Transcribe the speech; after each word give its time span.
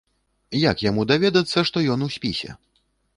Як 0.61 0.79
яму 0.85 1.05
даведацца, 1.11 1.63
што 1.71 1.77
ён 1.97 2.07
у 2.07 2.09
спісе? 2.17 2.51